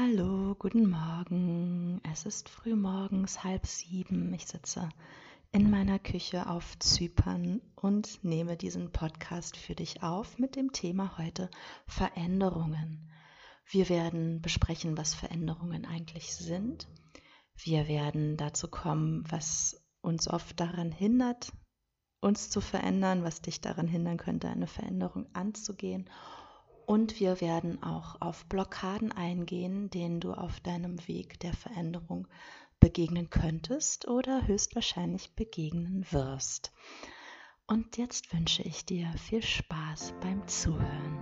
[0.00, 2.00] Hallo, guten Morgen.
[2.08, 4.32] Es ist frühmorgens halb sieben.
[4.32, 4.88] Ich sitze
[5.50, 11.18] in meiner Küche auf Zypern und nehme diesen Podcast für dich auf mit dem Thema
[11.18, 11.50] heute
[11.88, 13.10] Veränderungen.
[13.66, 16.86] Wir werden besprechen, was Veränderungen eigentlich sind.
[17.56, 21.52] Wir werden dazu kommen, was uns oft daran hindert,
[22.20, 26.08] uns zu verändern, was dich daran hindern könnte, eine Veränderung anzugehen
[26.88, 32.26] und wir werden auch auf Blockaden eingehen, denen du auf deinem Weg der Veränderung
[32.80, 36.72] begegnen könntest oder höchstwahrscheinlich begegnen wirst.
[37.66, 41.18] Und jetzt wünsche ich dir viel Spaß beim Zuhören.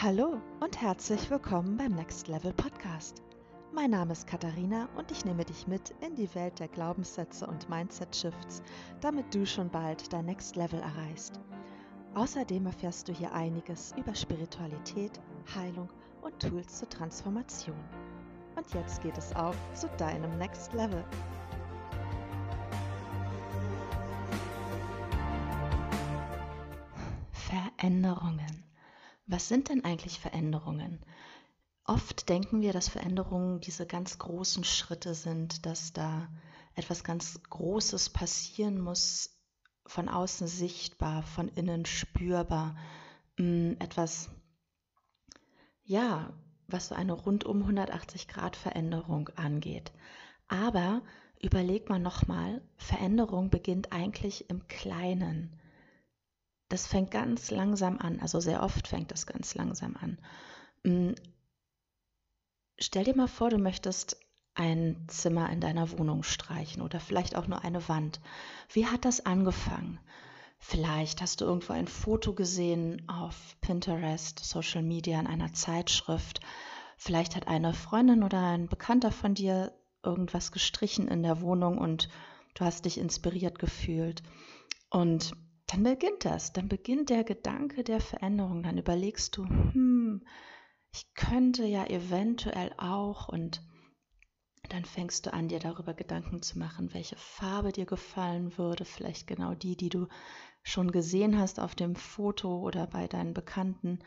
[0.00, 3.22] Hallo und herzlich willkommen beim Next Level Podcast.
[3.72, 7.70] Mein Name ist Katharina und ich nehme dich mit in die Welt der Glaubenssätze und
[7.70, 8.62] Mindset Shifts,
[9.00, 11.38] damit du schon bald dein Next Level erreichst.
[12.14, 15.20] Außerdem erfährst du hier einiges über Spiritualität,
[15.54, 15.88] Heilung
[16.20, 17.78] und Tools zur Transformation.
[18.56, 21.04] Und jetzt geht es auf zu deinem Next Level.
[27.30, 28.64] Veränderungen.
[29.28, 30.98] Was sind denn eigentlich Veränderungen?
[31.90, 36.28] Oft denken wir, dass Veränderungen diese ganz großen Schritte sind, dass da
[36.76, 39.36] etwas ganz Großes passieren muss,
[39.86, 42.76] von außen sichtbar, von innen spürbar,
[43.38, 44.30] mm, etwas,
[45.82, 46.32] ja,
[46.68, 49.90] was so eine rundum 180 Grad Veränderung angeht.
[50.46, 51.02] Aber
[51.42, 55.58] überleg mal nochmal, Veränderung beginnt eigentlich im Kleinen.
[56.68, 60.18] Das fängt ganz langsam an, also sehr oft fängt das ganz langsam an.
[62.82, 64.18] Stell dir mal vor, du möchtest
[64.54, 68.20] ein Zimmer in deiner Wohnung streichen oder vielleicht auch nur eine Wand.
[68.72, 70.00] Wie hat das angefangen?
[70.58, 76.40] Vielleicht hast du irgendwo ein Foto gesehen auf Pinterest, Social Media, in einer Zeitschrift.
[76.96, 82.08] Vielleicht hat eine Freundin oder ein Bekannter von dir irgendwas gestrichen in der Wohnung und
[82.54, 84.22] du hast dich inspiriert gefühlt.
[84.88, 85.32] Und
[85.66, 88.62] dann beginnt das, dann beginnt der Gedanke der Veränderung.
[88.62, 90.22] Dann überlegst du, hm,
[90.92, 93.62] ich könnte ja eventuell auch und
[94.68, 99.26] dann fängst du an, dir darüber Gedanken zu machen, welche Farbe dir gefallen würde, vielleicht
[99.26, 100.06] genau die, die du
[100.62, 104.00] schon gesehen hast auf dem Foto oder bei deinen Bekannten.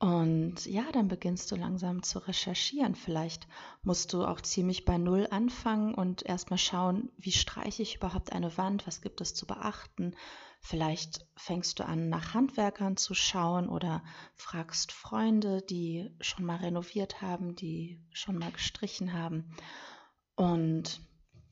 [0.00, 2.94] Und ja, dann beginnst du langsam zu recherchieren.
[2.94, 3.48] Vielleicht
[3.82, 8.56] musst du auch ziemlich bei Null anfangen und erstmal schauen, wie streiche ich überhaupt eine
[8.56, 10.14] Wand, was gibt es zu beachten.
[10.60, 14.02] Vielleicht fängst du an, nach Handwerkern zu schauen oder
[14.34, 19.54] fragst Freunde, die schon mal renoviert haben, die schon mal gestrichen haben
[20.34, 21.00] und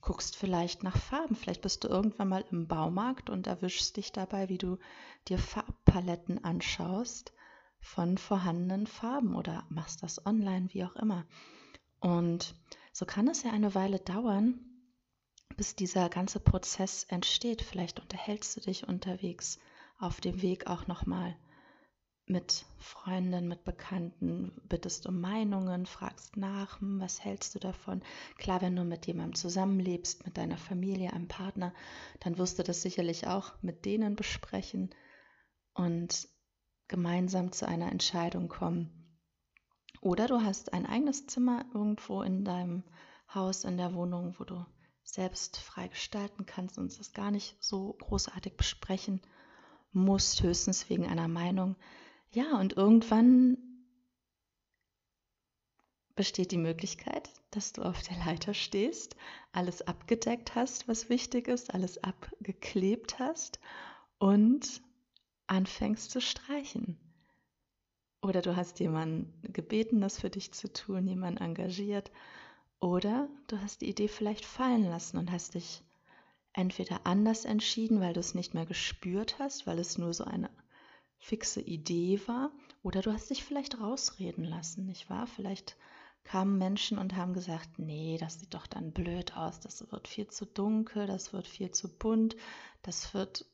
[0.00, 1.34] guckst vielleicht nach Farben.
[1.34, 4.78] Vielleicht bist du irgendwann mal im Baumarkt und erwischst dich dabei, wie du
[5.28, 7.32] dir Farbpaletten anschaust
[7.80, 11.26] von vorhandenen Farben oder machst das online, wie auch immer.
[12.00, 12.54] Und
[12.92, 14.75] so kann es ja eine Weile dauern,
[15.56, 17.62] bis dieser ganze Prozess entsteht.
[17.62, 19.58] Vielleicht unterhältst du dich unterwegs
[19.98, 21.36] auf dem Weg auch nochmal
[22.26, 28.02] mit Freunden, mit Bekannten, bittest um Meinungen, fragst nach, hm, was hältst du davon?
[28.36, 31.72] Klar, wenn du mit jemandem zusammenlebst, mit deiner Familie, einem Partner,
[32.20, 34.90] dann wirst du das sicherlich auch mit denen besprechen
[35.72, 36.28] und
[36.88, 39.20] gemeinsam zu einer Entscheidung kommen.
[40.00, 42.82] Oder du hast ein eigenes Zimmer irgendwo in deinem
[43.32, 44.64] Haus, in der Wohnung, wo du
[45.06, 49.22] selbst frei gestalten kannst und es gar nicht so großartig besprechen
[49.92, 51.76] musst, höchstens wegen einer Meinung.
[52.30, 53.56] Ja, und irgendwann
[56.16, 59.16] besteht die Möglichkeit, dass du auf der Leiter stehst,
[59.52, 63.60] alles abgedeckt hast, was wichtig ist, alles abgeklebt hast
[64.18, 64.82] und
[65.46, 66.98] anfängst zu streichen.
[68.22, 72.10] Oder du hast jemanden gebeten, das für dich zu tun, jemanden engagiert.
[72.80, 75.82] Oder du hast die Idee vielleicht fallen lassen und hast dich
[76.52, 80.50] entweder anders entschieden, weil du es nicht mehr gespürt hast, weil es nur so eine
[81.18, 82.52] fixe Idee war,
[82.82, 85.26] oder du hast dich vielleicht rausreden lassen, nicht wahr?
[85.26, 85.76] Vielleicht
[86.24, 90.28] kamen Menschen und haben gesagt, nee, das sieht doch dann blöd aus, das wird viel
[90.28, 92.36] zu dunkel, das wird viel zu bunt,
[92.82, 93.46] das wird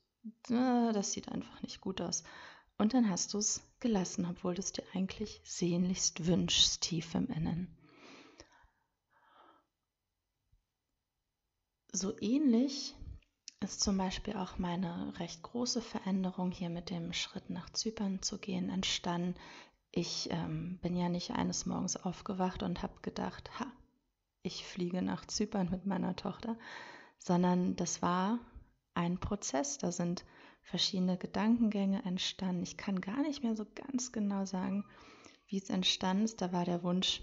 [0.49, 2.23] das sieht einfach nicht gut aus.
[2.79, 7.27] Und dann hast du es gelassen, obwohl du es dir eigentlich sehnlichst wünschst, tief im
[7.27, 7.77] Innen.
[11.95, 12.95] So ähnlich
[13.61, 18.39] ist zum Beispiel auch meine recht große Veränderung hier mit dem Schritt nach Zypern zu
[18.39, 19.35] gehen entstanden.
[19.91, 23.71] Ich ähm, bin ja nicht eines Morgens aufgewacht und habe gedacht, ha,
[24.43, 26.57] ich fliege nach Zypern mit meiner Tochter,
[27.19, 28.39] sondern das war
[28.95, 29.77] ein Prozess.
[29.77, 30.25] Da sind
[30.63, 32.63] verschiedene Gedankengänge entstanden.
[32.63, 34.87] Ich kann gar nicht mehr so ganz genau sagen,
[35.47, 36.41] wie es entstanden ist.
[36.41, 37.21] Da war der Wunsch,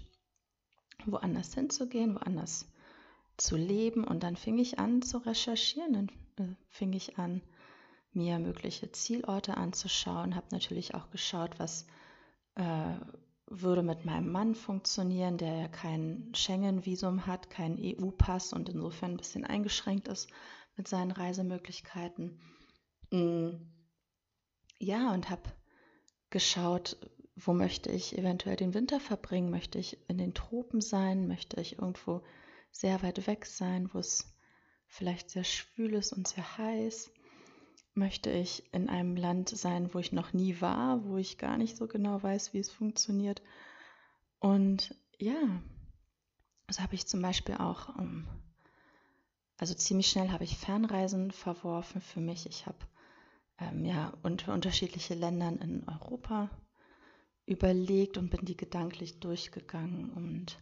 [1.06, 2.69] woanders hinzugehen, woanders
[3.40, 4.04] zu leben.
[4.04, 6.10] Und dann fing ich an zu recherchieren.
[6.36, 7.42] Dann äh, fing ich an,
[8.12, 10.34] mir mögliche Zielorte anzuschauen.
[10.34, 11.86] Habe natürlich auch geschaut, was
[12.54, 12.94] äh,
[13.46, 19.16] würde mit meinem Mann funktionieren, der ja kein Schengen-Visum hat, keinen EU-Pass und insofern ein
[19.16, 20.30] bisschen eingeschränkt ist
[20.76, 22.40] mit seinen Reisemöglichkeiten.
[23.10, 23.50] Mm.
[24.78, 25.42] Ja, und habe
[26.30, 26.96] geschaut,
[27.36, 29.50] wo möchte ich eventuell den Winter verbringen?
[29.50, 31.26] Möchte ich in den Tropen sein?
[31.26, 32.22] Möchte ich irgendwo
[32.72, 34.32] sehr weit weg sein, wo es
[34.86, 37.10] vielleicht sehr schwül ist und sehr heiß?
[37.94, 41.76] Möchte ich in einem Land sein, wo ich noch nie war, wo ich gar nicht
[41.76, 43.42] so genau weiß, wie es funktioniert?
[44.38, 45.60] Und ja,
[46.66, 48.26] das habe ich zum Beispiel auch, ähm,
[49.58, 52.46] also ziemlich schnell habe ich Fernreisen verworfen für mich.
[52.46, 52.78] Ich habe
[53.58, 56.48] ähm, ja unter unterschiedliche Ländern in Europa
[57.44, 60.58] überlegt und bin die gedanklich durchgegangen und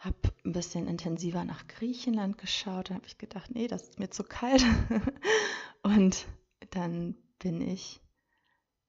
[0.00, 2.90] habe ein bisschen intensiver nach Griechenland geschaut.
[2.90, 4.64] Da habe ich gedacht, nee, das ist mir zu kalt.
[5.82, 6.26] und
[6.70, 8.00] dann bin ich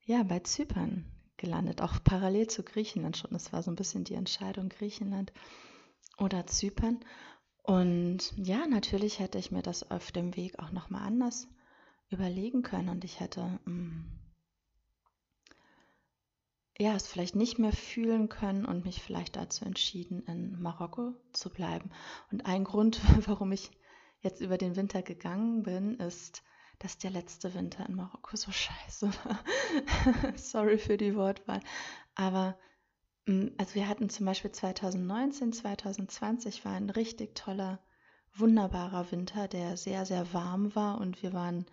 [0.06, 1.06] ja bei Zypern
[1.38, 3.32] gelandet, auch parallel zu Griechenland schon.
[3.32, 5.34] Das war so ein bisschen die Entscheidung Griechenland
[6.18, 7.00] oder Zypern.
[7.64, 11.48] Und ja, natürlich hätte ich mir das auf dem Weg auch noch mal anders
[12.10, 14.21] überlegen können und ich hätte mh, mm,
[16.82, 21.52] ja, es vielleicht nicht mehr fühlen können und mich vielleicht dazu entschieden, in Marokko zu
[21.52, 21.92] bleiben.
[22.32, 23.70] Und ein Grund, warum ich
[24.22, 26.42] jetzt über den Winter gegangen bin, ist,
[26.80, 29.40] dass der letzte Winter in Marokko so scheiße war.
[30.36, 31.60] Sorry für die Wortwahl.
[32.16, 32.58] Aber
[33.28, 37.80] mm, also wir hatten zum Beispiel 2019, 2020 war ein richtig toller,
[38.34, 41.68] wunderbarer Winter, der sehr, sehr warm war und wir waren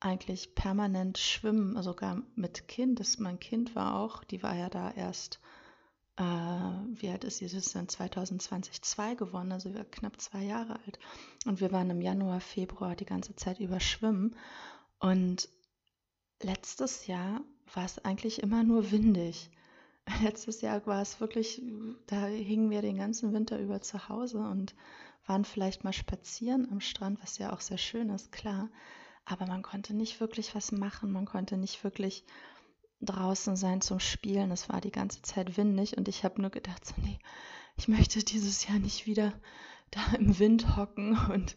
[0.00, 3.00] eigentlich permanent schwimmen, sogar mit Kind.
[3.00, 5.40] Das, mein Kind war auch, die war ja da erst,
[6.16, 7.48] äh, wie alt ist sie?
[7.48, 10.98] Sie ist dann 2020 zwei geworden, also wir knapp zwei Jahre alt.
[11.46, 14.36] Und wir waren im Januar, Februar die ganze Zeit über schwimmen.
[15.00, 15.48] Und
[16.42, 17.40] letztes Jahr
[17.74, 19.50] war es eigentlich immer nur windig.
[20.22, 21.60] Letztes Jahr war es wirklich,
[22.06, 24.74] da hingen wir den ganzen Winter über zu Hause und
[25.26, 28.70] waren vielleicht mal spazieren am Strand, was ja auch sehr schön ist, klar
[29.28, 32.24] aber man konnte nicht wirklich was machen, man konnte nicht wirklich
[33.00, 34.50] draußen sein zum Spielen.
[34.50, 37.18] Es war die ganze Zeit windig und ich habe nur gedacht, so, nee,
[37.76, 39.32] ich möchte dieses Jahr nicht wieder
[39.90, 41.56] da im Wind hocken und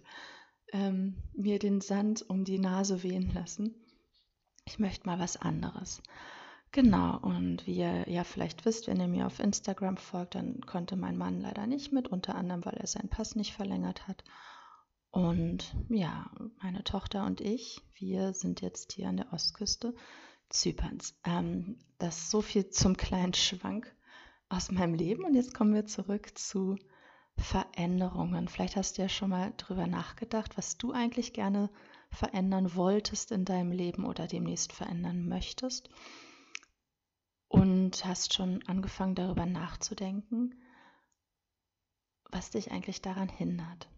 [0.73, 3.75] ähm, mir den Sand um die Nase wehen lassen.
[4.65, 6.01] Ich möchte mal was anderes.
[6.71, 10.95] Genau, und wie ihr ja vielleicht wisst, wenn ihr mir auf Instagram folgt, dann konnte
[10.95, 14.23] mein Mann leider nicht mit, unter anderem, weil er seinen Pass nicht verlängert hat.
[15.12, 16.31] Und ja,
[16.62, 19.94] meine Tochter und ich, wir sind jetzt hier an der Ostküste
[20.50, 21.16] Zyperns.
[21.25, 23.94] Ähm, das ist so viel zum kleinen Schwank
[24.48, 25.25] aus meinem Leben.
[25.25, 26.78] Und jetzt kommen wir zurück zu
[27.38, 28.48] Veränderungen.
[28.48, 31.69] Vielleicht hast du ja schon mal drüber nachgedacht, was du eigentlich gerne
[32.10, 35.90] verändern wolltest in deinem Leben oder demnächst verändern möchtest.
[37.48, 40.56] Und hast schon angefangen darüber nachzudenken,
[42.30, 43.90] was dich eigentlich daran hindert.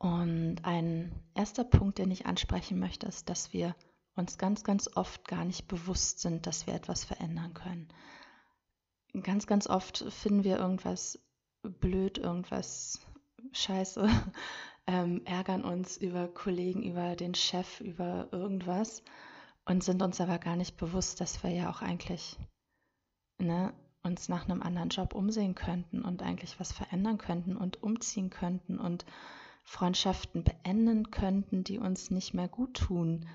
[0.00, 3.76] Und ein erster Punkt, den ich ansprechen möchte, ist, dass wir
[4.16, 7.88] uns ganz, ganz oft gar nicht bewusst sind, dass wir etwas verändern können.
[9.22, 11.22] Ganz, ganz oft finden wir irgendwas
[11.62, 12.98] blöd, irgendwas
[13.52, 14.08] scheiße,
[14.86, 19.02] ähm, ärgern uns über Kollegen, über den Chef, über irgendwas
[19.66, 22.38] und sind uns aber gar nicht bewusst, dass wir ja auch eigentlich
[23.36, 28.30] ne, uns nach einem anderen Job umsehen könnten und eigentlich was verändern könnten und umziehen
[28.30, 29.04] könnten und
[29.70, 33.28] Freundschaften beenden könnten, die uns nicht mehr gut tun,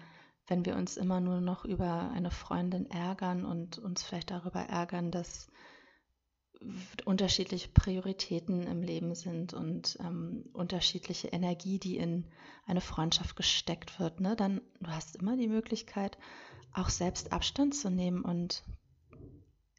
[0.48, 5.12] wenn wir uns immer nur noch über eine Freundin ärgern und uns vielleicht darüber ärgern,
[5.12, 5.48] dass
[7.06, 12.25] unterschiedliche Prioritäten im Leben sind und ähm, unterschiedliche Energie, die in
[12.65, 14.36] eine Freundschaft gesteckt wird, ne?
[14.36, 16.18] dann du hast immer die Möglichkeit,
[16.74, 18.62] auch selbst Abstand zu nehmen und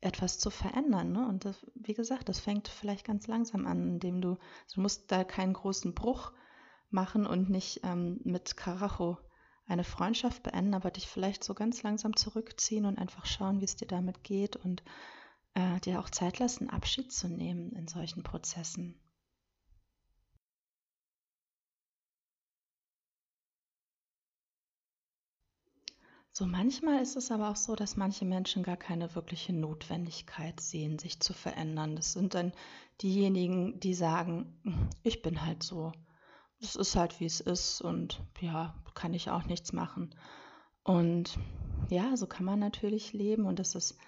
[0.00, 1.12] etwas zu verändern.
[1.12, 1.28] Ne?
[1.28, 4.38] Und das, wie gesagt, das fängt vielleicht ganz langsam an, indem du,
[4.74, 6.32] du musst da keinen großen Bruch
[6.90, 9.18] machen und nicht ähm, mit Karacho
[9.66, 13.76] eine Freundschaft beenden, aber dich vielleicht so ganz langsam zurückziehen und einfach schauen, wie es
[13.76, 14.82] dir damit geht und
[15.54, 19.00] äh, dir auch Zeit lassen, Abschied zu nehmen in solchen Prozessen.
[26.30, 30.98] So manchmal ist es aber auch so, dass manche Menschen gar keine wirkliche Notwendigkeit sehen,
[30.98, 31.96] sich zu verändern.
[31.96, 32.52] Das sind dann
[33.00, 35.92] diejenigen, die sagen, ich bin halt so
[36.60, 40.14] es ist halt wie es ist und ja, kann ich auch nichts machen.
[40.82, 41.38] Und
[41.88, 43.98] ja, so kann man natürlich leben und es ist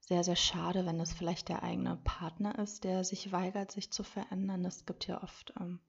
[0.00, 4.04] sehr, sehr schade, wenn es vielleicht der eigene Partner ist, der sich weigert, sich zu
[4.04, 4.64] verändern.
[4.64, 5.80] Es gibt ja oft ähm,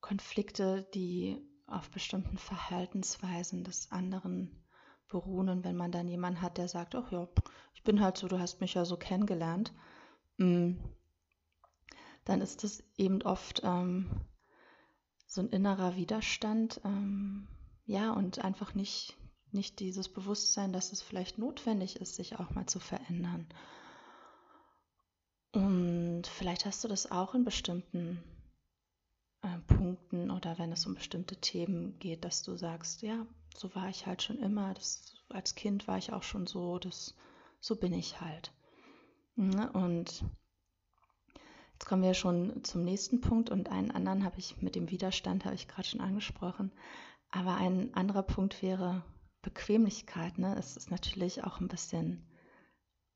[0.00, 4.64] Konflikte, die auf bestimmten Verhaltensweisen des anderen
[5.08, 5.48] beruhen.
[5.48, 7.28] Und wenn man dann jemanden hat, der sagt, ach ja,
[7.74, 9.72] ich bin halt so, du hast mich ja so kennengelernt,
[10.38, 10.74] mm,
[12.24, 14.08] dann ist das eben oft ähm,
[15.30, 17.46] so ein innerer Widerstand, ähm,
[17.86, 19.16] ja, und einfach nicht
[19.52, 23.46] nicht dieses Bewusstsein, dass es vielleicht notwendig ist, sich auch mal zu verändern.
[25.52, 28.22] Und vielleicht hast du das auch in bestimmten
[29.42, 33.88] äh, Punkten oder wenn es um bestimmte Themen geht, dass du sagst, ja, so war
[33.88, 37.16] ich halt schon immer, das, als Kind war ich auch schon so, das,
[37.58, 38.52] so bin ich halt.
[39.34, 39.72] Ne?
[39.72, 40.24] Und
[41.80, 45.46] jetzt kommen wir schon zum nächsten Punkt und einen anderen habe ich mit dem Widerstand,
[45.46, 46.72] habe ich gerade schon angesprochen.
[47.30, 49.02] Aber ein anderer Punkt wäre
[49.40, 52.28] Bequemlichkeit, ne, es ist natürlich auch ein bisschen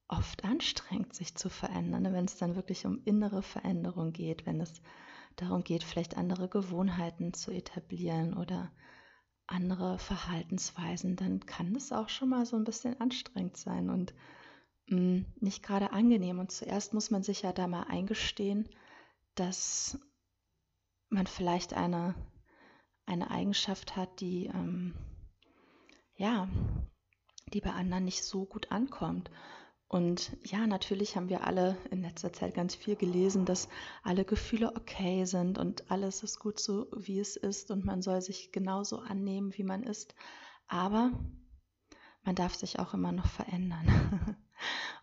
[0.09, 4.63] oft anstrengend, sich zu verändern, ne, wenn es dann wirklich um innere Veränderung geht, wenn
[4.63, 4.81] es
[5.37, 8.73] darum geht, vielleicht andere Gewohnheiten zu etablieren oder
[9.47, 13.91] andere Verhaltensweisen, dann kann das auch schon mal so ein bisschen anstrengend sein.
[13.91, 14.15] Und
[14.87, 16.39] mh, mm, nicht gerade angenehm.
[16.39, 18.69] Und zuerst muss man sich ja da mal eingestehen,
[19.35, 19.99] dass
[21.09, 22.15] man vielleicht eine,
[23.07, 24.95] eine Eigenschaft hat, die ähm,
[26.17, 26.49] ja,
[27.53, 29.31] die bei anderen nicht so gut ankommt.
[29.87, 33.69] Und ja, natürlich haben wir alle in letzter Zeit ganz viel gelesen, dass
[34.03, 38.21] alle Gefühle okay sind und alles ist gut so, wie es ist und man soll
[38.21, 40.15] sich genauso annehmen, wie man ist.
[40.67, 41.13] Aber
[42.25, 44.37] man darf sich auch immer noch verändern.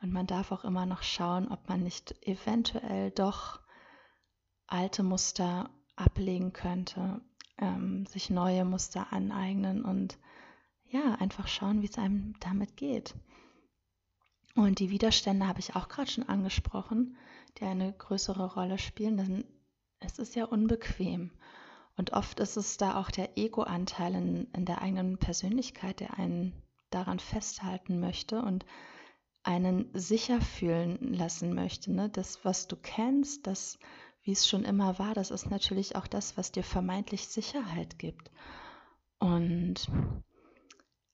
[0.02, 3.60] und man darf auch immer noch schauen, ob man nicht eventuell doch
[4.68, 7.22] alte Muster ablegen könnte,
[7.58, 10.18] ähm, sich neue Muster aneignen und
[10.86, 13.16] ja, einfach schauen, wie es einem damit geht.
[14.56, 17.16] Und die Widerstände habe ich auch gerade schon angesprochen,
[17.58, 19.46] die eine größere Rolle spielen, denn
[20.00, 21.32] es ist ja unbequem.
[21.96, 26.54] Und oft ist es da auch der Ego-Anteil in, in der eigenen Persönlichkeit, der einen
[26.90, 28.66] daran festhalten möchte und
[29.44, 31.92] einen sicher fühlen lassen möchte.
[31.92, 32.10] Ne?
[32.10, 33.80] Das, was du kennst, das,
[34.24, 38.32] wie es schon immer war, das ist natürlich auch das, was dir vermeintlich Sicherheit gibt.
[39.20, 39.90] Und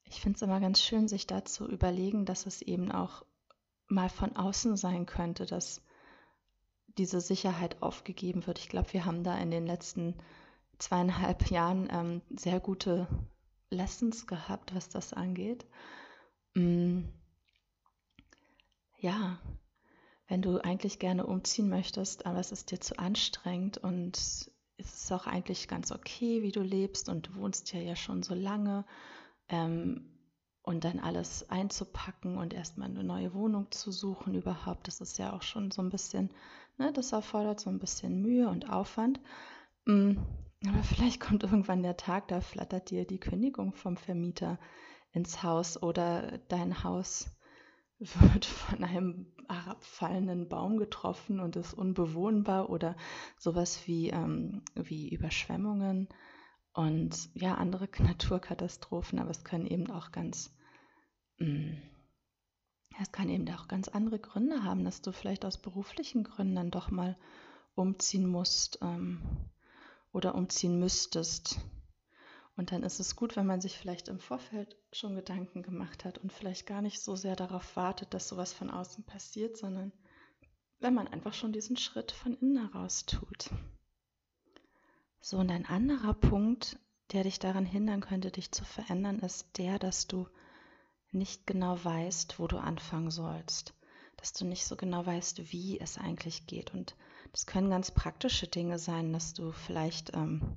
[0.04, 3.24] ich finde es immer ganz schön, sich da zu überlegen, dass es eben auch
[3.86, 5.82] mal von außen sein könnte, dass
[6.98, 8.58] diese Sicherheit aufgegeben wird.
[8.58, 10.14] Ich glaube, wir haben da in den letzten
[10.78, 13.06] zweieinhalb Jahren ähm, sehr gute
[13.70, 15.66] Lessons gehabt, was das angeht.
[16.54, 17.04] Mm.
[19.00, 19.38] Ja,
[20.26, 25.12] wenn du eigentlich gerne umziehen möchtest, aber es ist dir zu anstrengend und es ist
[25.12, 28.84] auch eigentlich ganz okay, wie du lebst und du wohnst ja ja schon so lange
[29.48, 30.18] ähm,
[30.62, 35.32] und dann alles einzupacken und erstmal eine neue Wohnung zu suchen überhaupt, das ist ja
[35.32, 36.30] auch schon so ein bisschen,
[36.76, 39.20] ne, das erfordert so ein bisschen Mühe und Aufwand.
[39.86, 40.18] Mm,
[40.66, 44.58] aber vielleicht kommt irgendwann der Tag, da flattert dir die Kündigung vom Vermieter
[45.12, 47.30] ins Haus oder dein Haus
[48.32, 52.96] wird von einem herabfallenden Baum getroffen und ist unbewohnbar oder
[53.38, 56.08] sowas wie, ähm, wie Überschwemmungen
[56.74, 60.54] und ja, andere Naturkatastrophen, aber es können eben auch ganz,
[61.38, 61.72] mm,
[63.00, 66.70] es kann eben auch ganz andere Gründe haben, dass du vielleicht aus beruflichen Gründen dann
[66.70, 67.16] doch mal
[67.74, 69.20] umziehen musst ähm,
[70.12, 71.60] oder umziehen müsstest.
[72.58, 76.18] Und dann ist es gut, wenn man sich vielleicht im Vorfeld schon Gedanken gemacht hat
[76.18, 79.92] und vielleicht gar nicht so sehr darauf wartet, dass sowas von außen passiert, sondern
[80.80, 83.50] wenn man einfach schon diesen Schritt von innen heraus tut.
[85.20, 86.80] So, und ein anderer Punkt,
[87.12, 90.26] der dich daran hindern könnte, dich zu verändern, ist der, dass du
[91.12, 93.72] nicht genau weißt, wo du anfangen sollst.
[94.16, 96.74] Dass du nicht so genau weißt, wie es eigentlich geht.
[96.74, 96.96] Und
[97.30, 100.56] das können ganz praktische Dinge sein, dass du vielleicht ähm,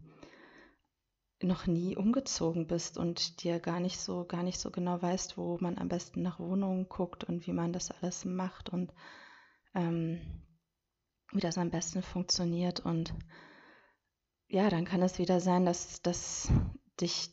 [1.47, 5.57] noch nie umgezogen bist und dir gar nicht so, gar nicht so genau weißt, wo
[5.59, 8.93] man am besten nach Wohnungen guckt und wie man das alles macht und
[9.73, 10.21] ähm,
[11.31, 13.13] wie das am besten funktioniert und
[14.47, 16.51] ja, dann kann es wieder sein, dass, dass
[16.99, 17.29] dich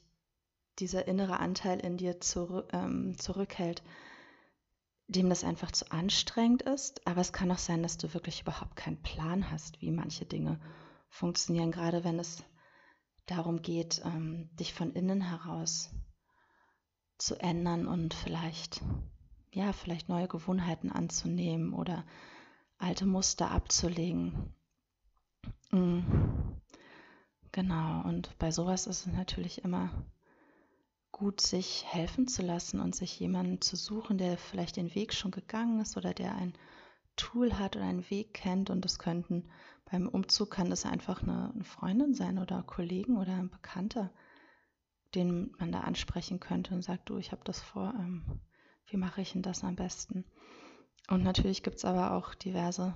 [0.78, 3.82] dieser innere Anteil in dir zurück, ähm, zurückhält,
[5.08, 7.04] dem das einfach zu anstrengend ist.
[7.08, 10.60] Aber es kann auch sein, dass du wirklich überhaupt keinen Plan hast, wie manche Dinge
[11.08, 12.44] funktionieren, gerade wenn es
[13.30, 15.90] darum geht, ähm, dich von innen heraus
[17.18, 18.82] zu ändern und vielleicht,
[19.52, 22.04] ja, vielleicht neue Gewohnheiten anzunehmen oder
[22.78, 24.54] alte Muster abzulegen.
[25.70, 26.38] Mhm
[27.52, 29.90] Genau, und bei sowas ist es natürlich immer
[31.10, 35.30] gut, sich helfen zu lassen und sich jemanden zu suchen, der vielleicht den Weg schon
[35.30, 36.52] gegangen ist oder der ein
[37.16, 38.70] Tool hat oder einen Weg kennt.
[38.70, 39.48] Und das könnten
[39.90, 44.12] beim Umzug kann das einfach eine, Freundin sein oder Kollegen oder ein Bekannter,
[45.14, 48.40] den man da ansprechen könnte und sagt, du, ich habe das vor, ähm,
[48.86, 50.24] wie mache ich denn das am besten?
[51.08, 52.92] Und natürlich gibt es aber auch diverse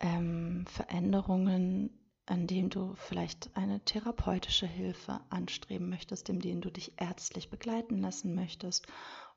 [0.00, 1.90] ähm, Veränderungen,
[2.26, 7.98] an denen du vielleicht eine therapeutische Hilfe anstreben möchtest, in denen du dich ärztlich begleiten
[7.98, 8.86] lassen möchtest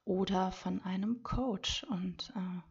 [0.06, 1.84] oder von einem Coach.
[1.86, 2.71] Und äh,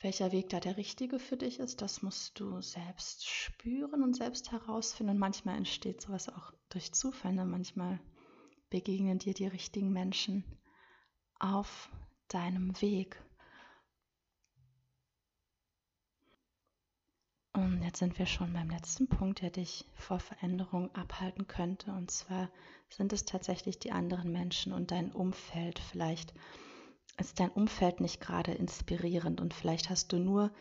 [0.00, 4.52] welcher Weg da der richtige für dich ist, das musst du selbst spüren und selbst
[4.52, 5.14] herausfinden.
[5.14, 7.32] Und manchmal entsteht sowas auch durch Zufall.
[7.32, 7.44] Ne?
[7.44, 7.98] Manchmal
[8.70, 10.44] begegnen dir die richtigen Menschen
[11.40, 11.90] auf
[12.28, 13.20] deinem Weg.
[17.54, 21.90] Und jetzt sind wir schon beim letzten Punkt, der dich vor Veränderung abhalten könnte.
[21.90, 22.50] Und zwar
[22.88, 25.80] sind es tatsächlich die anderen Menschen und dein Umfeld.
[25.80, 26.34] Vielleicht
[27.18, 30.52] ist dein Umfeld nicht gerade inspirierend und vielleicht hast du nur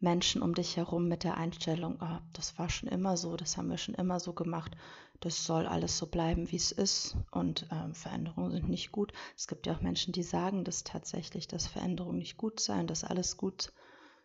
[0.00, 3.68] Menschen um dich herum mit der Einstellung, oh, das war schon immer so, das haben
[3.68, 4.76] wir schon immer so gemacht,
[5.20, 9.12] das soll alles so bleiben, wie es ist und ähm, Veränderungen sind nicht gut.
[9.36, 13.02] Es gibt ja auch Menschen, die sagen, dass tatsächlich, dass Veränderungen nicht gut seien, dass
[13.02, 13.72] alles gut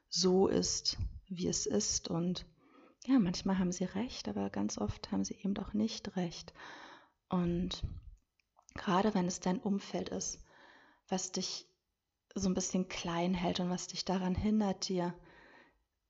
[0.10, 2.46] so ist, wie es ist und
[3.06, 6.53] ja, manchmal haben sie recht, aber ganz oft haben sie eben doch nicht recht.
[7.30, 7.84] Und
[8.75, 10.39] gerade wenn es dein Umfeld ist,
[11.10, 11.68] was dich
[12.36, 15.14] so ein bisschen klein hält und was dich daran hindert, dir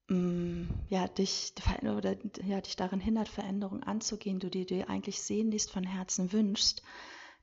[0.08, 5.72] mm, ja, dich, oder, ja, dich daran hindert, Veränderungen anzugehen, du die dir eigentlich sehnlichst
[5.72, 6.82] von Herzen wünschst,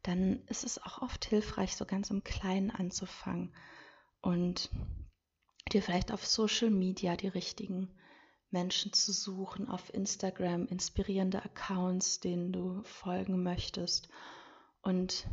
[0.02, 3.54] dann ist es auch oft hilfreich, so ganz im Kleinen anzufangen
[4.22, 4.70] und
[5.72, 7.94] dir vielleicht auf Social Media die richtigen
[8.50, 14.08] Menschen zu suchen, auf Instagram inspirierende Accounts, denen du folgen möchtest.
[14.82, 15.28] Und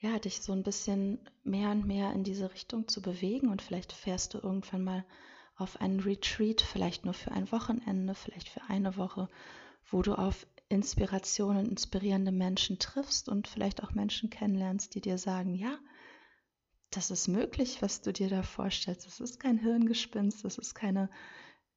[0.00, 3.92] ja, dich so ein bisschen mehr und mehr in diese Richtung zu bewegen und vielleicht
[3.92, 5.04] fährst du irgendwann mal
[5.56, 9.28] auf einen Retreat, vielleicht nur für ein Wochenende, vielleicht für eine Woche,
[9.90, 15.54] wo du auf Inspirationen, inspirierende Menschen triffst und vielleicht auch Menschen kennenlernst, die dir sagen,
[15.54, 15.78] ja,
[16.90, 19.06] das ist möglich, was du dir da vorstellst.
[19.06, 21.10] Das ist kein Hirngespinst, das ist keine,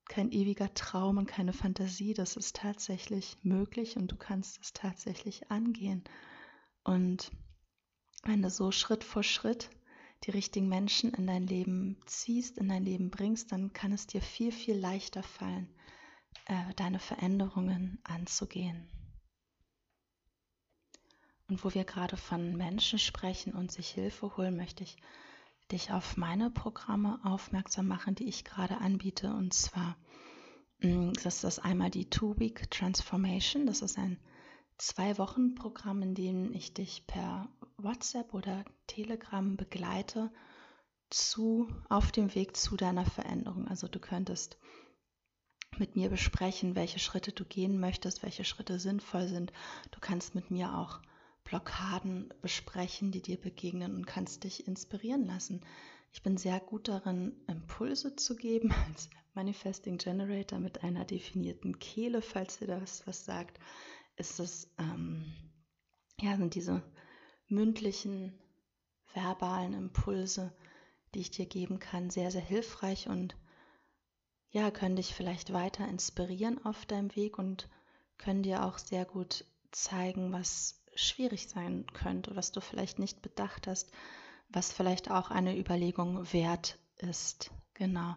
[0.07, 5.51] kein ewiger Traum und keine Fantasie, das ist tatsächlich möglich und du kannst es tatsächlich
[5.51, 6.03] angehen.
[6.83, 7.31] Und
[8.23, 9.69] wenn du so Schritt vor Schritt
[10.23, 14.21] die richtigen Menschen in dein Leben ziehst, in dein Leben bringst, dann kann es dir
[14.21, 15.67] viel, viel leichter fallen,
[16.45, 18.87] äh, deine Veränderungen anzugehen.
[21.49, 24.97] Und wo wir gerade von Menschen sprechen und sich Hilfe holen, möchte ich
[25.71, 29.33] dich auf meine Programme aufmerksam machen, die ich gerade anbiete.
[29.33, 29.97] Und zwar
[30.79, 33.65] mm, das ist einmal die Two-Week Transformation.
[33.65, 34.19] Das ist ein
[34.77, 40.31] Zwei-Wochen-Programm, in dem ich dich per WhatsApp oder Telegram begleite
[41.09, 43.67] zu, auf dem Weg zu deiner Veränderung.
[43.67, 44.57] Also du könntest
[45.77, 49.51] mit mir besprechen, welche Schritte du gehen möchtest, welche Schritte sinnvoll sind.
[49.91, 51.01] Du kannst mit mir auch
[51.43, 55.61] Blockaden besprechen, die dir begegnen und kannst dich inspirieren lassen.
[56.11, 62.21] Ich bin sehr gut darin, Impulse zu geben als Manifesting Generator mit einer definierten Kehle,
[62.21, 63.59] falls dir das was sagt.
[64.15, 65.33] Ist es, ähm,
[66.19, 66.83] ja, sind diese
[67.47, 68.39] mündlichen,
[69.13, 70.53] verbalen Impulse,
[71.13, 73.35] die ich dir geben kann, sehr, sehr hilfreich und
[74.49, 77.69] ja, können dich vielleicht weiter inspirieren auf deinem Weg und
[78.17, 83.67] können dir auch sehr gut zeigen, was schwierig sein könnte, was du vielleicht nicht bedacht
[83.67, 83.91] hast,
[84.49, 87.51] was vielleicht auch eine Überlegung wert ist.
[87.73, 88.15] Genau.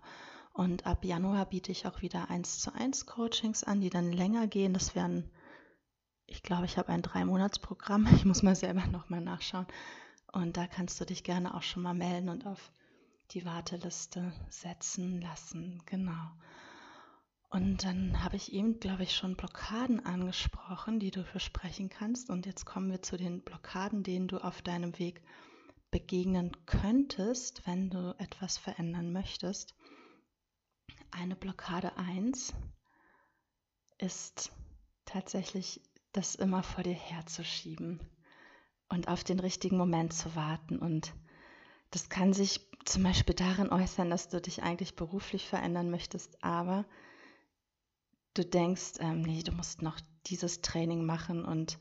[0.53, 4.47] Und ab Januar biete ich auch wieder eins zu eins Coachings an, die dann länger
[4.47, 4.75] gehen.
[4.75, 5.31] Das werden
[6.27, 8.07] ich glaube, ich habe ein Drei-Monats-Programm.
[8.17, 9.67] Ich muss mal selber nochmal nachschauen.
[10.33, 12.71] Und da kannst du dich gerne auch schon mal melden und auf
[13.31, 15.83] die Warteliste setzen lassen.
[15.87, 16.31] Genau.
[17.49, 22.29] Und dann habe ich eben, glaube ich, schon Blockaden angesprochen, die du versprechen kannst.
[22.29, 25.23] Und jetzt kommen wir zu den Blockaden, denen du auf deinem Weg
[25.91, 29.75] begegnen könntest, wenn du etwas verändern möchtest.
[31.13, 32.53] Eine Blockade 1
[33.99, 34.53] ist
[35.05, 35.81] tatsächlich
[36.17, 38.01] das immer vor dir herzuschieben
[38.89, 40.79] und auf den richtigen Moment zu warten.
[40.79, 41.13] Und
[41.91, 46.85] das kann sich zum Beispiel darin äußern, dass du dich eigentlich beruflich verändern möchtest, aber
[48.35, 51.79] du denkst, ähm, nee, du musst noch dieses Training machen und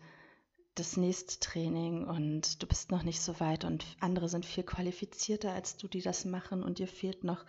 [0.76, 5.54] das nächste Training und du bist noch nicht so weit und andere sind viel qualifizierter
[5.54, 7.46] als du, die das machen und dir fehlt noch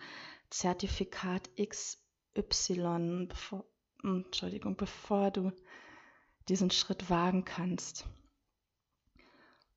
[0.49, 3.65] Zertifikat XY, bevor,
[4.01, 5.51] hm, Entschuldigung, bevor du
[6.49, 8.07] diesen Schritt wagen kannst.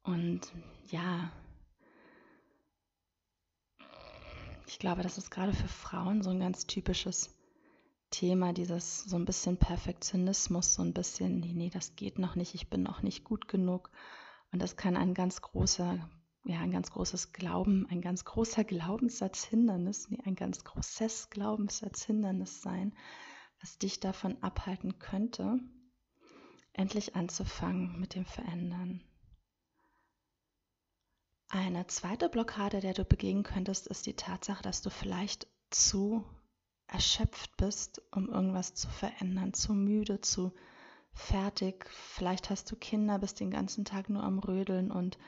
[0.02, 0.52] Und
[0.86, 1.32] ja,
[4.66, 7.36] ich glaube, das ist gerade für Frauen so ein ganz typisches
[8.10, 12.54] Thema, dieses so ein bisschen Perfektionismus, so ein bisschen, nee, nee, das geht noch nicht,
[12.54, 13.90] ich bin noch nicht gut genug.
[14.52, 16.08] Und das kann ein ganz großer,
[16.44, 22.94] ja, ein ganz großes Glauben, ein ganz großer Glaubenssatzhindernis, nee, ein ganz großes Glaubenssatzhindernis sein,
[23.60, 25.60] was dich davon abhalten könnte,
[26.72, 29.02] endlich anzufangen mit dem Verändern.
[31.48, 36.24] Eine zweite Blockade, der du begegnen könntest, ist die Tatsache, dass du vielleicht zu
[36.86, 40.52] erschöpft bist, um irgendwas zu verändern, zu müde, zu
[41.12, 41.86] fertig.
[41.90, 45.18] Vielleicht hast du Kinder, bist den ganzen Tag nur am Rödeln und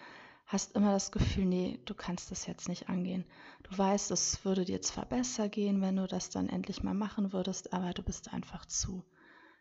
[0.46, 3.24] hast immer das Gefühl, nee, du kannst das jetzt nicht angehen.
[3.62, 7.32] Du weißt, es würde dir zwar besser gehen, wenn du das dann endlich mal machen
[7.32, 9.04] würdest, aber du bist einfach zu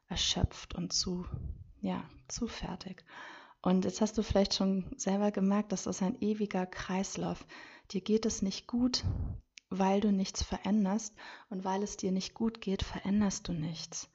[0.07, 1.25] erschöpft und zu,
[1.81, 3.03] ja, zu fertig.
[3.61, 7.45] Und jetzt hast du vielleicht schon selber gemerkt, das ist ein ewiger Kreislauf.
[7.91, 9.03] Dir geht es nicht gut,
[9.69, 11.15] weil du nichts veränderst
[11.49, 14.09] und weil es dir nicht gut geht, veränderst du nichts.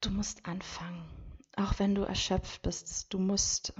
[0.00, 1.08] Du musst anfangen,
[1.56, 3.12] auch wenn du erschöpft bist.
[3.12, 3.72] Du musst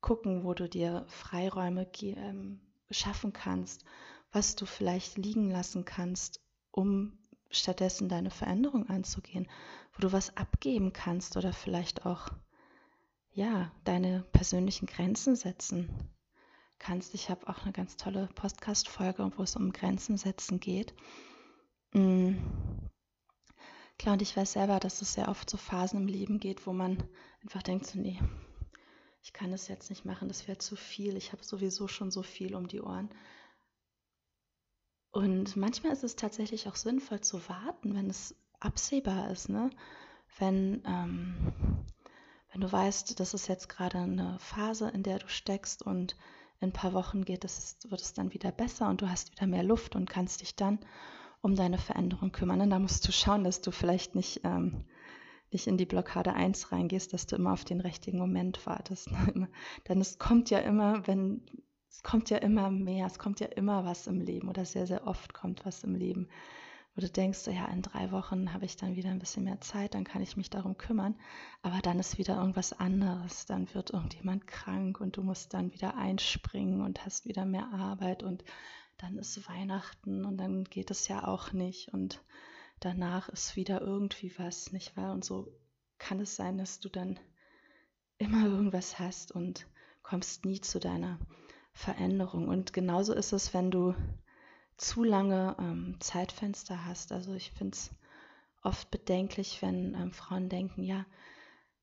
[0.00, 3.84] gucken, wo du dir Freiräume ähm, schaffen kannst,
[4.32, 6.40] was du vielleicht liegen lassen kannst,
[6.70, 7.18] um
[7.50, 9.48] stattdessen deine Veränderung anzugehen,
[9.92, 12.28] wo du was abgeben kannst oder vielleicht auch
[13.34, 15.88] ja, deine persönlichen Grenzen setzen
[16.78, 17.14] kannst.
[17.14, 20.94] Ich habe auch eine ganz tolle Podcast-Folge, wo es um Grenzen setzen geht.
[21.92, 22.42] Mhm.
[23.98, 26.72] Klar, und ich weiß selber, dass es sehr oft so Phasen im Leben geht, wo
[26.72, 27.02] man
[27.42, 28.18] einfach denkt, so, nee,
[29.22, 32.22] ich kann das jetzt nicht machen, das wäre zu viel, ich habe sowieso schon so
[32.22, 33.10] viel um die Ohren.
[35.12, 39.70] Und manchmal ist es tatsächlich auch sinnvoll zu warten, wenn es absehbar ist, ne?
[40.38, 41.52] Wenn, ähm,
[42.52, 46.16] wenn du weißt, das ist jetzt gerade eine Phase, in der du steckst und
[46.60, 49.46] in ein paar Wochen geht es, wird es dann wieder besser und du hast wieder
[49.46, 50.78] mehr Luft und kannst dich dann
[51.40, 52.60] um deine Veränderung kümmern.
[52.60, 54.84] Und da musst du schauen, dass du vielleicht nicht, ähm,
[55.50, 59.10] nicht in die Blockade 1 reingehst, dass du immer auf den richtigen Moment wartest.
[59.88, 61.44] Denn es kommt ja immer, wenn
[61.90, 65.06] es kommt ja immer mehr, es kommt ja immer was im Leben oder sehr, sehr
[65.06, 66.28] oft kommt was im Leben
[66.94, 69.94] wo du denkst, ja, in drei Wochen habe ich dann wieder ein bisschen mehr Zeit,
[69.94, 71.14] dann kann ich mich darum kümmern.
[71.62, 73.46] Aber dann ist wieder irgendwas anderes.
[73.46, 78.22] Dann wird irgendjemand krank und du musst dann wieder einspringen und hast wieder mehr Arbeit
[78.22, 78.44] und
[78.98, 82.22] dann ist Weihnachten und dann geht es ja auch nicht und
[82.78, 85.12] danach ist wieder irgendwie was, nicht wahr?
[85.12, 85.52] Und so
[85.98, 87.18] kann es sein, dass du dann
[88.18, 89.66] immer irgendwas hast und
[90.02, 91.18] kommst nie zu deiner
[91.72, 92.48] Veränderung.
[92.48, 93.94] Und genauso ist es, wenn du
[94.82, 97.12] zu lange ähm, Zeitfenster hast.
[97.12, 97.90] Also ich finde es
[98.62, 101.06] oft bedenklich, wenn ähm, Frauen denken, ja,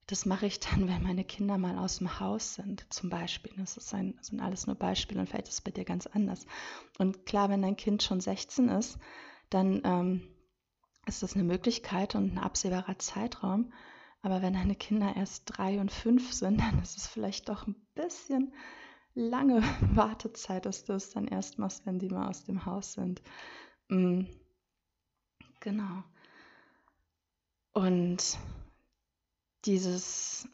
[0.07, 3.53] das mache ich dann, wenn meine Kinder mal aus dem Haus sind, zum Beispiel.
[3.57, 6.45] Das, ein, das sind alles nur Beispiele und vielleicht ist es bei dir ganz anders.
[6.97, 8.99] Und klar, wenn dein Kind schon 16 ist,
[9.49, 10.21] dann ähm,
[11.05, 13.71] ist das eine Möglichkeit und ein absehbarer Zeitraum.
[14.21, 17.75] Aber wenn deine Kinder erst drei und fünf sind, dann ist es vielleicht doch ein
[17.95, 18.53] bisschen
[19.19, 19.61] lange
[19.93, 23.21] Wartezeit, dass du es dann erst machst, wenn die mal aus dem Haus sind.
[23.89, 24.23] Mm,
[25.59, 26.03] genau.
[27.73, 28.37] Und
[29.65, 30.47] dieses,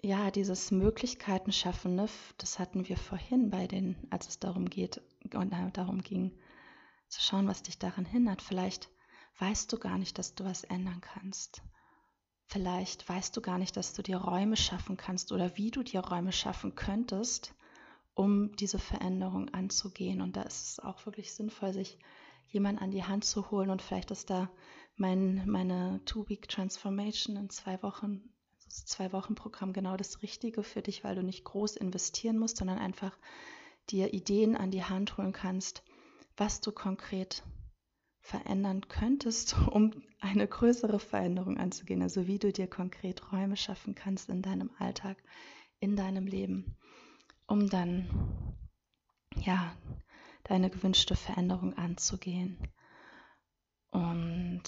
[0.00, 5.02] ja, dieses Möglichkeiten schaffen, ne, das hatten wir vorhin bei den, als es darum geht
[5.34, 6.32] und darum ging,
[7.08, 8.42] zu schauen, was dich daran hindert.
[8.42, 8.90] Vielleicht
[9.38, 11.62] weißt du gar nicht, dass du was ändern kannst.
[12.46, 16.00] Vielleicht weißt du gar nicht, dass du dir Räume schaffen kannst oder wie du dir
[16.00, 17.54] Räume schaffen könntest,
[18.14, 20.20] um diese Veränderung anzugehen.
[20.20, 21.98] Und da ist es auch wirklich sinnvoll, sich
[22.48, 23.70] jemanden an die Hand zu holen.
[23.70, 24.50] Und vielleicht ist da
[24.96, 31.02] mein, meine Two-Week Transformation in zwei Wochen, also das Zwei-Wochen-Programm genau das Richtige für dich,
[31.02, 33.16] weil du nicht groß investieren musst, sondern einfach
[33.90, 35.82] dir Ideen an die Hand holen kannst,
[36.36, 37.42] was du konkret
[38.20, 42.02] verändern könntest, um eine größere Veränderung anzugehen.
[42.02, 45.18] Also wie du dir konkret Räume schaffen kannst in deinem Alltag,
[45.80, 46.76] in deinem Leben
[47.46, 48.08] um dann
[49.36, 49.76] ja
[50.44, 52.58] deine gewünschte Veränderung anzugehen.
[53.90, 54.62] Und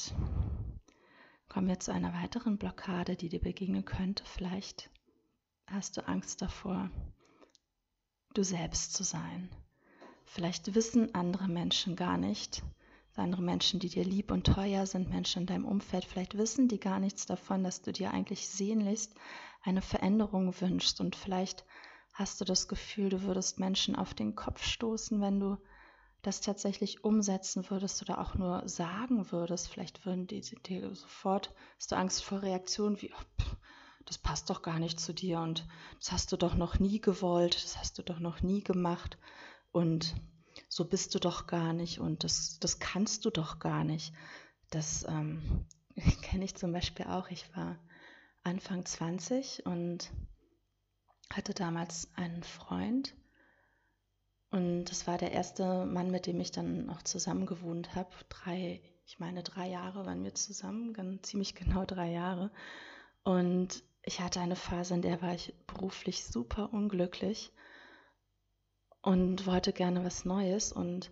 [1.48, 4.24] kommen wir zu einer weiteren Blockade, die dir begegnen könnte.
[4.24, 4.90] Vielleicht
[5.66, 6.90] hast du Angst davor,
[8.34, 9.50] du selbst zu sein.
[10.24, 12.62] Vielleicht wissen andere Menschen gar nicht,
[13.14, 16.78] andere Menschen, die dir lieb und teuer sind, Menschen in deinem Umfeld, vielleicht wissen die
[16.78, 19.14] gar nichts davon, dass du dir eigentlich sehnlichst
[19.62, 21.64] eine Veränderung wünschst und vielleicht
[22.16, 25.58] Hast du das Gefühl, du würdest Menschen auf den Kopf stoßen, wenn du
[26.22, 31.92] das tatsächlich umsetzen würdest oder auch nur sagen würdest, vielleicht würden die dir sofort, hast
[31.92, 33.44] du Angst vor Reaktionen wie, oh,
[34.06, 37.62] das passt doch gar nicht zu dir und das hast du doch noch nie gewollt,
[37.62, 39.18] das hast du doch noch nie gemacht
[39.70, 40.16] und
[40.70, 44.14] so bist du doch gar nicht und das, das kannst du doch gar nicht.
[44.70, 45.66] Das ähm,
[46.22, 47.28] kenne ich zum Beispiel auch.
[47.28, 47.78] Ich war
[48.42, 50.10] Anfang 20 und
[51.32, 53.14] hatte damals einen Freund.
[54.50, 58.10] Und das war der erste Mann, mit dem ich dann auch zusammen gewohnt habe.
[58.28, 62.50] Drei, ich meine, drei Jahre waren wir zusammen, ganz, ziemlich genau drei Jahre.
[63.24, 67.52] Und ich hatte eine Phase, in der war ich beruflich super unglücklich
[69.02, 70.72] und wollte gerne was Neues.
[70.72, 71.10] Und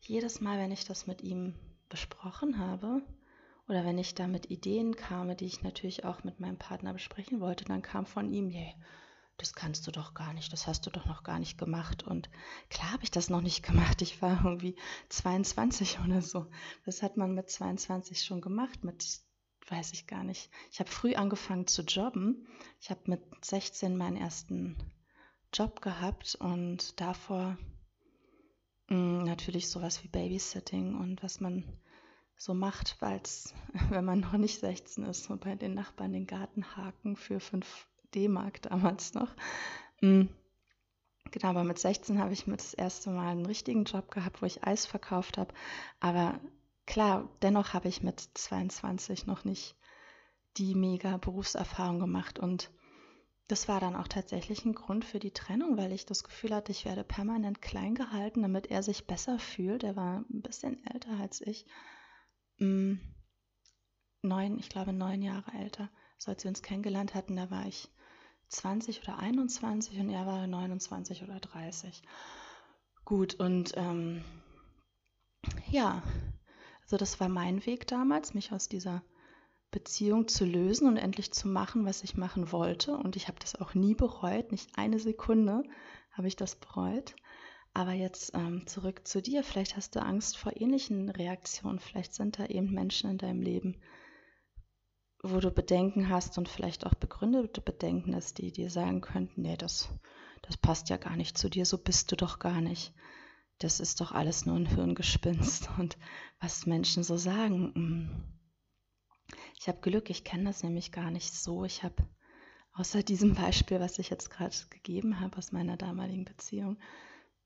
[0.00, 1.54] jedes Mal, wenn ich das mit ihm
[1.88, 3.02] besprochen habe
[3.68, 7.40] oder wenn ich da mit Ideen kam, die ich natürlich auch mit meinem Partner besprechen
[7.40, 8.72] wollte, dann kam von ihm, yeah,
[9.38, 12.02] das kannst du doch gar nicht, das hast du doch noch gar nicht gemacht.
[12.04, 12.30] Und
[12.70, 14.02] klar habe ich das noch nicht gemacht.
[14.02, 14.76] Ich war irgendwie
[15.08, 16.46] 22 oder so.
[16.84, 19.22] Das hat man mit 22 schon gemacht, mit
[19.68, 20.50] weiß ich gar nicht.
[20.70, 22.46] Ich habe früh angefangen zu jobben.
[22.80, 24.76] Ich habe mit 16 meinen ersten
[25.52, 27.56] Job gehabt und davor
[28.88, 31.64] mh, mm, natürlich sowas wie Babysitting und was man
[32.36, 33.20] so macht, weil
[33.90, 37.88] wenn man noch nicht 16 ist, so bei den Nachbarn den Garten haken für 5
[38.14, 39.28] D-Mark damals noch.
[40.00, 40.28] Mhm.
[41.30, 44.46] Genau, aber mit 16 habe ich mit das erste Mal einen richtigen Job gehabt, wo
[44.46, 45.54] ich Eis verkauft habe.
[46.00, 46.38] Aber
[46.86, 49.76] klar, dennoch habe ich mit 22 noch nicht
[50.58, 52.70] die mega Berufserfahrung gemacht und
[53.48, 56.72] das war dann auch tatsächlich ein Grund für die Trennung, weil ich das Gefühl hatte,
[56.72, 59.82] ich werde permanent klein gehalten, damit er sich besser fühlt.
[59.82, 61.66] Er war ein bisschen älter als ich.
[62.58, 62.94] Mm,
[64.22, 65.90] neun, ich glaube neun Jahre älter.
[66.18, 67.90] So als wir uns kennengelernt hatten, da war ich
[68.52, 72.02] 20 oder 21 und er war 29 oder 30.
[73.04, 74.22] Gut, und ähm,
[75.70, 76.02] ja,
[76.82, 79.02] also das war mein Weg damals, mich aus dieser
[79.70, 82.94] Beziehung zu lösen und endlich zu machen, was ich machen wollte.
[82.96, 85.62] Und ich habe das auch nie bereut, nicht eine Sekunde
[86.12, 87.16] habe ich das bereut.
[87.74, 89.42] Aber jetzt ähm, zurück zu dir.
[89.42, 91.78] Vielleicht hast du Angst vor ähnlichen Reaktionen.
[91.78, 93.80] Vielleicht sind da eben Menschen in deinem Leben,
[95.22, 99.56] wo du Bedenken hast und vielleicht auch begründete Bedenken, dass die dir sagen könnten, nee,
[99.56, 99.88] das,
[100.42, 102.92] das passt ja gar nicht zu dir, so bist du doch gar nicht.
[103.58, 105.70] Das ist doch alles nur ein Hirngespinst.
[105.78, 105.96] Und
[106.40, 108.24] was Menschen so sagen, mm,
[109.60, 111.64] ich habe Glück, ich kenne das nämlich gar nicht so.
[111.64, 112.02] Ich habe
[112.72, 116.78] außer diesem Beispiel, was ich jetzt gerade gegeben habe aus meiner damaligen Beziehung,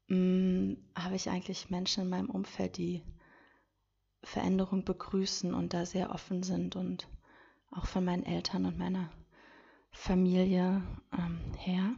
[0.09, 3.03] mm, habe ich eigentlich Menschen in meinem Umfeld, die
[4.23, 7.07] Veränderung begrüßen und da sehr offen sind und
[7.77, 9.11] auch von meinen Eltern und meiner
[9.91, 11.95] Familie ähm, her.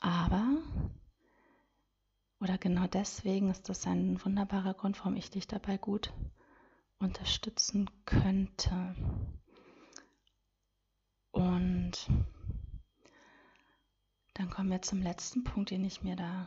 [0.00, 0.58] Aber,
[2.40, 6.12] oder genau deswegen ist das ein wunderbarer Grund, warum ich dich dabei gut
[6.98, 8.94] unterstützen könnte.
[11.30, 12.08] Und
[14.34, 16.46] dann kommen wir zum letzten Punkt, den ich mir da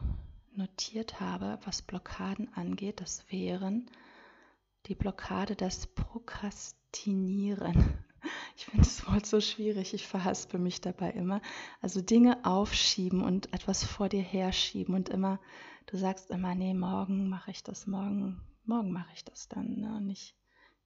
[0.53, 3.01] notiert habe, was Blockaden angeht.
[3.01, 3.89] Das wären
[4.87, 5.87] die Blockade des
[6.91, 7.99] Prokrastinieren.
[8.55, 11.41] Ich finde das Wort so schwierig, ich verhaspel mich dabei immer.
[11.81, 15.39] Also Dinge aufschieben und etwas vor dir herschieben und immer,
[15.87, 19.79] du sagst immer, nee, morgen mache ich das, morgen, morgen mache ich das dann.
[19.79, 19.99] Ne?
[20.01, 20.35] Nicht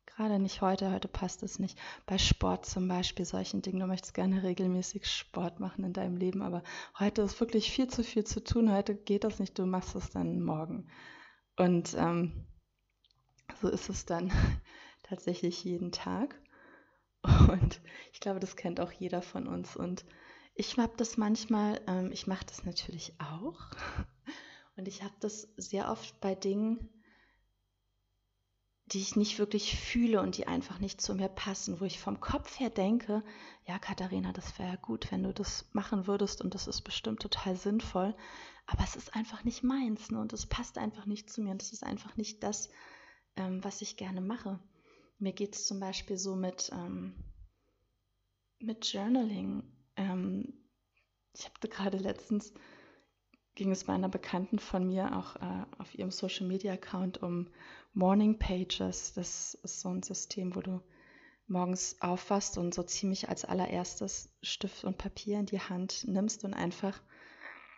[0.06, 1.78] Gerade nicht heute, heute passt es nicht.
[2.06, 6.42] Bei Sport zum Beispiel, solchen Dingen, du möchtest gerne regelmäßig Sport machen in deinem Leben,
[6.42, 6.64] aber
[6.98, 10.12] heute ist wirklich viel zu viel zu tun, heute geht das nicht, du machst es
[10.12, 10.88] dann morgen.
[11.58, 12.46] Und ähm,
[13.62, 14.32] so ist es dann
[15.06, 16.40] tatsächlich jeden Tag.
[17.24, 17.82] Und
[18.14, 19.76] ich glaube, das kennt auch jeder von uns.
[19.76, 20.06] Und
[20.56, 23.60] ich habe das manchmal, ähm, ich mache das natürlich auch.
[24.78, 26.90] Und ich habe das sehr oft bei Dingen,
[28.88, 32.20] die ich nicht wirklich fühle und die einfach nicht zu mir passen, wo ich vom
[32.20, 33.24] Kopf her denke,
[33.66, 37.20] ja, Katharina, das wäre ja gut, wenn du das machen würdest und das ist bestimmt
[37.20, 38.16] total sinnvoll,
[38.68, 40.20] aber es ist einfach nicht meins ne?
[40.20, 42.70] und es passt einfach nicht zu mir und es ist einfach nicht das,
[43.38, 44.60] ähm, was ich gerne mache.
[45.18, 47.16] Mir geht es zum Beispiel so mit, ähm,
[48.60, 49.64] mit Journaling.
[49.96, 50.54] Ähm,
[51.34, 52.54] ich habe gerade letztens
[53.56, 57.48] ging es bei einer Bekannten von mir auch äh, auf ihrem Social Media Account um
[57.94, 59.14] Morning Pages.
[59.14, 60.82] Das ist so ein System, wo du
[61.48, 66.54] morgens aufwachst und so ziemlich als allererstes Stift und Papier in die Hand nimmst und
[66.54, 67.00] einfach,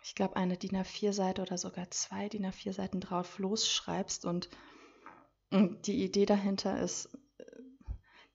[0.02, 4.24] ich glaube, eine DIN A4-Seite oder sogar zwei DIN A4-Seiten drauf losschreibst.
[4.24, 4.48] Und,
[5.50, 7.10] und die Idee dahinter ist,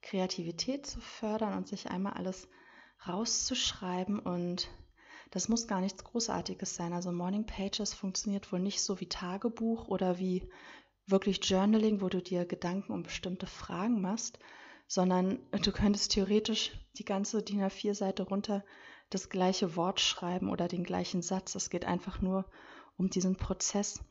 [0.04, 2.48] Kreativität zu fördern und sich einmal alles
[3.08, 4.68] rauszuschreiben und
[5.30, 6.92] Das muss gar nichts Großartiges sein.
[6.92, 10.48] Also Morning Pages funktioniert wohl nicht so wie Tagebuch oder wie
[11.06, 14.38] wirklich Journaling, wo du dir Gedanken um bestimmte Fragen machst,
[14.86, 18.64] sondern du könntest theoretisch die ganze DIN A4-Seite runter
[19.10, 21.54] das gleiche Wort schreiben oder den gleichen Satz.
[21.56, 22.48] Es geht einfach nur
[22.96, 24.04] um diesen Prozess.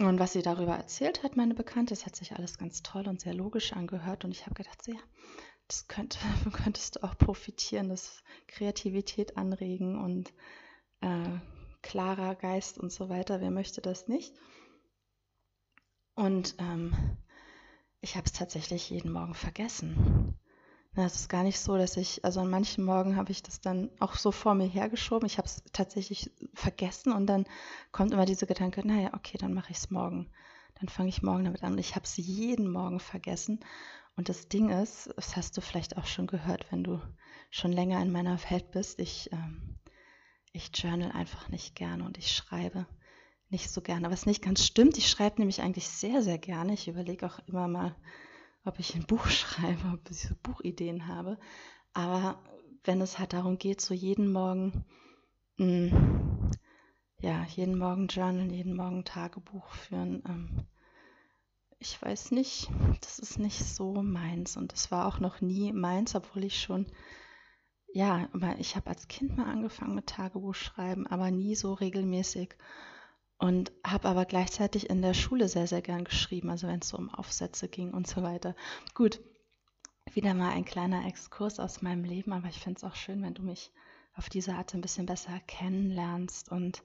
[0.00, 3.20] Und was sie darüber erzählt hat, meine Bekannte, das hat sich alles ganz toll und
[3.20, 4.24] sehr logisch angehört.
[4.24, 4.98] Und ich habe gedacht, ja,
[5.68, 6.18] das könnte,
[6.52, 10.32] könntest du auch profitieren, das Kreativität anregen und
[11.00, 11.38] äh,
[11.82, 13.40] klarer Geist und so weiter.
[13.40, 14.34] Wer möchte das nicht?
[16.14, 16.94] Und ähm,
[18.00, 20.23] ich habe es tatsächlich jeden Morgen vergessen.
[20.96, 23.90] Es ist gar nicht so, dass ich, also an manchen Morgen habe ich das dann
[23.98, 25.26] auch so vor mir hergeschoben.
[25.26, 27.46] Ich habe es tatsächlich vergessen und dann
[27.90, 30.30] kommt immer diese Gedanke, naja, okay, dann mache ich es morgen.
[30.78, 31.72] Dann fange ich morgen damit an.
[31.72, 33.60] Und ich habe es jeden Morgen vergessen.
[34.16, 37.00] Und das Ding ist, das hast du vielleicht auch schon gehört, wenn du
[37.50, 39.76] schon länger in meiner Welt bist, ich, ähm,
[40.52, 42.86] ich journal einfach nicht gerne und ich schreibe
[43.50, 44.10] nicht so gerne.
[44.10, 46.74] Was nicht ganz stimmt, ich schreibe nämlich eigentlich sehr, sehr gerne.
[46.74, 47.96] Ich überlege auch immer mal,
[48.64, 51.38] ob ich ein Buch schreibe, ob ich so Buchideen habe.
[51.92, 52.42] Aber
[52.84, 54.84] wenn es halt darum geht, so jeden Morgen,
[55.58, 56.50] mh, hm,
[57.20, 60.66] ja, jeden Morgen journalen, jeden Morgen Tagebuch führen, ähm,
[61.78, 62.70] ich weiß nicht,
[63.02, 64.56] das ist nicht so meins.
[64.56, 66.86] Und es war auch noch nie meins, obwohl ich schon,
[67.92, 72.56] ja, ich habe als Kind mal angefangen mit Tagebuch schreiben, aber nie so regelmäßig
[73.44, 76.96] und habe aber gleichzeitig in der Schule sehr, sehr gern geschrieben, also wenn es so
[76.96, 78.56] um Aufsätze ging und so weiter.
[78.94, 79.20] Gut,
[80.14, 83.34] wieder mal ein kleiner Exkurs aus meinem Leben, aber ich finde es auch schön, wenn
[83.34, 83.70] du mich
[84.14, 86.50] auf diese Art ein bisschen besser kennenlernst.
[86.50, 86.82] Und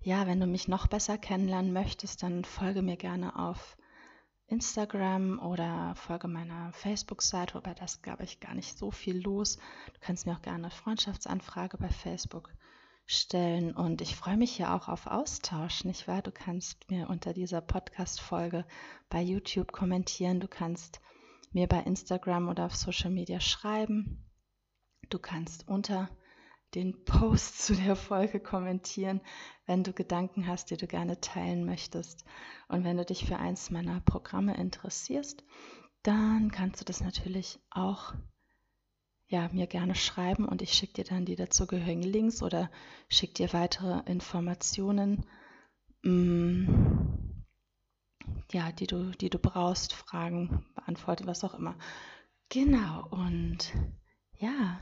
[0.00, 3.76] ja, wenn du mich noch besser kennenlernen möchtest, dann folge mir gerne auf
[4.46, 9.56] Instagram oder folge meiner Facebook-Seite, wobei das, glaube ich, gar nicht so viel los.
[9.56, 12.52] Du kannst mir auch gerne eine Freundschaftsanfrage bei Facebook
[13.08, 13.74] stellen.
[13.74, 16.22] Und ich freue mich ja auch auf Austausch, nicht wahr?
[16.22, 18.64] Du kannst mir unter dieser Podcast-Folge
[19.08, 20.40] bei YouTube kommentieren.
[20.40, 21.00] Du kannst
[21.50, 24.24] mir bei Instagram oder auf Social Media schreiben.
[25.08, 26.10] Du kannst unter
[26.74, 29.22] den Post zu der Folge kommentieren,
[29.64, 32.26] wenn du Gedanken hast, die du gerne teilen möchtest.
[32.68, 35.42] Und wenn du dich für eins meiner Programme interessierst,
[36.02, 38.12] dann kannst du das natürlich auch
[39.28, 42.70] ja, mir gerne schreiben und ich schicke dir dann die dazugehörigen Links oder
[43.08, 45.26] schicke dir weitere Informationen,
[46.02, 46.66] mm,
[48.52, 51.76] ja, die du, die du brauchst, Fragen beantworte, was auch immer.
[52.48, 53.74] Genau, und
[54.38, 54.80] ja,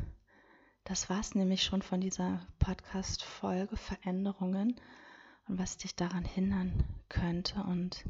[0.85, 4.81] das war es nämlich schon von dieser Podcast-Folge Veränderungen
[5.49, 8.05] und was dich daran hindern könnte und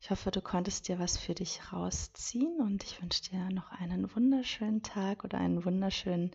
[0.00, 4.14] ich hoffe, du konntest dir was für dich rausziehen und ich wünsche dir noch einen
[4.14, 6.30] wunderschönen Tag oder einen wunderschönen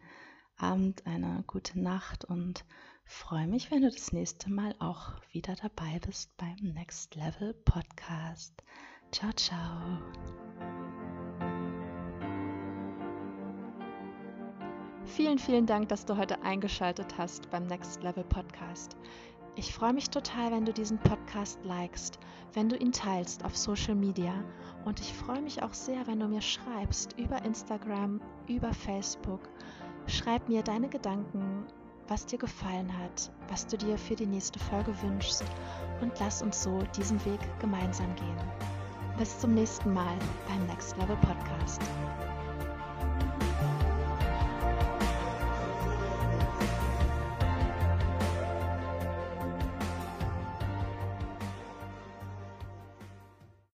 [0.55, 2.63] Abend, eine gute Nacht und
[3.05, 8.53] freue mich, wenn du das nächste Mal auch wieder dabei bist beim Next Level Podcast.
[9.11, 9.99] Ciao, ciao.
[15.05, 18.97] Vielen, vielen Dank, dass du heute eingeschaltet hast beim Next Level Podcast.
[19.57, 22.19] Ich freue mich total, wenn du diesen Podcast likest,
[22.53, 24.33] wenn du ihn teilst auf Social Media
[24.83, 29.47] und ich freue mich auch sehr, wenn du mir schreibst über Instagram, über Facebook.
[30.07, 31.65] Schreib mir deine Gedanken,
[32.09, 35.45] was dir gefallen hat, was du dir für die nächste Folge wünschst
[36.01, 38.37] und lass uns so diesen Weg gemeinsam gehen.
[39.17, 40.17] Bis zum nächsten Mal
[40.49, 41.81] beim Next Level Podcast.